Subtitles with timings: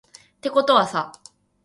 [0.41, 1.11] てことはさ